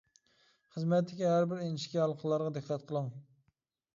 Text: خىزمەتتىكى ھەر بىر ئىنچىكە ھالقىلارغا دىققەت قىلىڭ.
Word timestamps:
خىزمەتتىكى 0.75 1.27
ھەر 1.33 1.45
بىر 1.51 1.61
ئىنچىكە 1.65 2.01
ھالقىلارغا 2.03 2.53
دىققەت 2.57 2.87
قىلىڭ. 2.93 3.13